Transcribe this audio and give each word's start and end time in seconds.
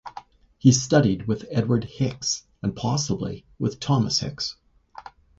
He 0.57 0.71
studied 0.71 1.27
with 1.27 1.45
Edward 1.51 1.83
Hicks, 1.83 2.41
and 2.63 2.75
possibly 2.75 3.45
with 3.59 3.79
Thomas 3.79 4.17
Hicks. 4.19 4.55